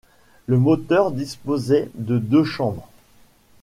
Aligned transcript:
Le 0.47 0.57
moteur 0.57 1.11
disposait 1.11 1.91
de 1.93 2.17
deux 2.17 2.43
chambres. 2.43 2.89